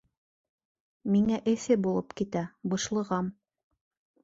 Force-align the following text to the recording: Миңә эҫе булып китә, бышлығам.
Миңә 1.17 1.37
эҫе 1.51 1.77
булып 1.85 2.17
китә, 2.23 2.43
бышлығам. 2.75 3.31